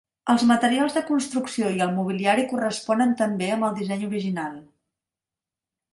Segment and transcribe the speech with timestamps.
[0.33, 4.57] Els materials de construcció i el mobiliari corresponen també amb el disseny original.